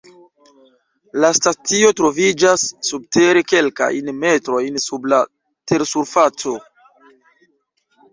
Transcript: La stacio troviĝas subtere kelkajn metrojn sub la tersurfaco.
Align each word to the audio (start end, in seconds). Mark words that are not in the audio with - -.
La 1.23 1.27
stacio 1.39 1.91
troviĝas 1.99 2.63
subtere 2.87 3.43
kelkajn 3.51 4.09
metrojn 4.23 4.79
sub 4.85 5.05
la 5.13 5.19
tersurfaco. 5.73 6.55